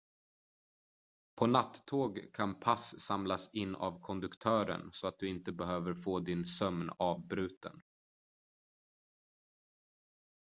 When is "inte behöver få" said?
5.29-6.19